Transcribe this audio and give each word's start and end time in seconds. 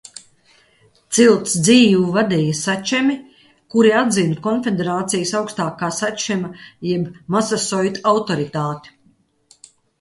Cilts 1.17 1.51
dzīvi 1.67 1.99
vadīja 2.15 2.55
sačemi, 2.61 3.17
kuri 3.75 3.93
atzina 4.01 4.39
konfederācijas 4.49 5.35
augstākā 5.43 5.93
sačema 6.01 6.53
jeb 6.91 7.09
masasoita 7.37 8.07
autoritāti. 8.17 8.99